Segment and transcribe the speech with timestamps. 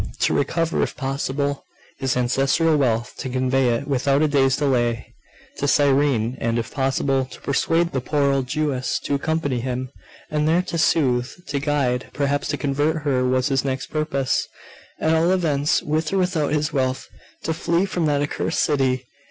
[0.21, 1.63] To recover, if possible,
[1.99, 5.13] his ancestral wealth; to convey it, without a day's delay,
[5.59, 9.91] to Cyrene; and, if possible, to persuade the poor old Jewess to accompany him,
[10.31, 14.47] and there to soothe, to guide, perhaps to convert her, was his next purpose:
[14.99, 17.07] at all events, with or without his wealth,
[17.43, 19.05] to flee from that accursed city.